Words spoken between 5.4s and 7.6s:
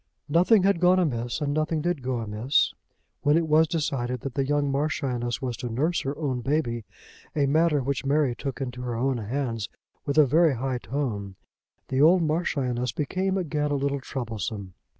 was to nurse her own baby, a